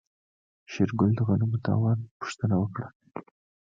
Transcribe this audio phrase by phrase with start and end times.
[0.71, 2.87] شېرګل د غنمو د تاوان پوښتنه وکړه.